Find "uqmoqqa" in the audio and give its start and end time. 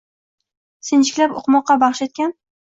1.43-1.77